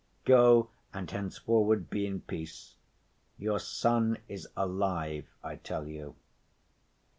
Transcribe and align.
Go, 0.25 0.71
and 0.95 1.11
henceforward 1.11 1.91
be 1.91 2.07
in 2.07 2.21
peace. 2.21 2.73
Your 3.37 3.59
son 3.59 4.17
is 4.27 4.47
alive, 4.57 5.27
I 5.43 5.57
tell 5.57 5.87
you." 5.87 6.15